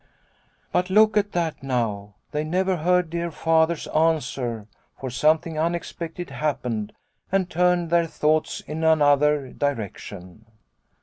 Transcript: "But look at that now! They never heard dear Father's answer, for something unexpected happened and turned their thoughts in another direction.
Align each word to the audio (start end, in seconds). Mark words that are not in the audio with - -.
"But 0.73 0.89
look 0.89 1.15
at 1.15 1.31
that 1.33 1.61
now! 1.61 2.15
They 2.31 2.43
never 2.43 2.77
heard 2.77 3.11
dear 3.11 3.29
Father's 3.29 3.85
answer, 3.89 4.65
for 4.99 5.11
something 5.11 5.59
unexpected 5.59 6.31
happened 6.31 6.93
and 7.31 7.47
turned 7.47 7.91
their 7.91 8.07
thoughts 8.07 8.61
in 8.61 8.83
another 8.83 9.53
direction. 9.53 10.47